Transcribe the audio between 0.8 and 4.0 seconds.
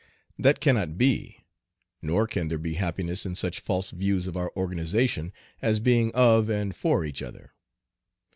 be, nor can there be happiness in such false